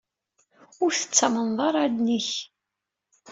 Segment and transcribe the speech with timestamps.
[0.83, 2.29] Ur tettamneḍ ara allen-ik.